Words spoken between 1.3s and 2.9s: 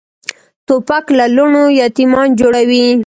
لوڼو یتیمان جوړوي.